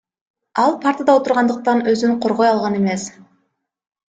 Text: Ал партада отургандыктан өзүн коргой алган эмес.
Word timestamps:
Ал 0.61 0.71
партада 0.85 1.15
отургандыктан 1.19 1.85
өзүн 1.93 2.17
коргой 2.25 2.51
алган 2.55 2.79
эмес. 2.81 3.07